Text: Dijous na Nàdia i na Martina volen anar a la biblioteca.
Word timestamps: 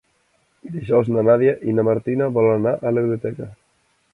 Dijous 0.77 1.11
na 1.17 1.25
Nàdia 1.27 1.53
i 1.67 1.75
na 1.81 1.85
Martina 1.91 2.31
volen 2.39 2.57
anar 2.63 2.75
a 2.77 2.95
la 2.97 3.05
biblioteca. 3.07 3.51